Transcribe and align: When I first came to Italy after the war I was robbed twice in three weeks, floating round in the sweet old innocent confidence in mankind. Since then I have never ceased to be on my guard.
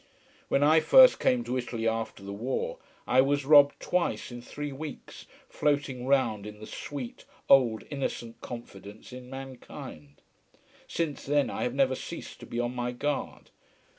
When 0.47 0.63
I 0.63 0.79
first 0.79 1.19
came 1.19 1.43
to 1.43 1.59
Italy 1.59 1.87
after 1.87 2.23
the 2.23 2.33
war 2.33 2.79
I 3.05 3.21
was 3.21 3.45
robbed 3.45 3.79
twice 3.79 4.31
in 4.31 4.41
three 4.41 4.71
weeks, 4.71 5.27
floating 5.47 6.07
round 6.07 6.47
in 6.47 6.59
the 6.59 6.65
sweet 6.65 7.25
old 7.47 7.83
innocent 7.91 8.41
confidence 8.41 9.13
in 9.13 9.29
mankind. 9.29 10.23
Since 10.87 11.27
then 11.27 11.51
I 11.51 11.61
have 11.61 11.75
never 11.75 11.93
ceased 11.93 12.39
to 12.39 12.47
be 12.47 12.59
on 12.59 12.73
my 12.73 12.91
guard. 12.93 13.51